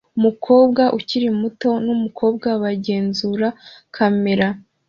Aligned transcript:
Umukobwa 0.17 0.83
ukiri 0.97 1.27
muto 1.39 1.69
numukobwa 1.85 2.47
bagenzura 2.63 3.47
kamera 3.95 4.47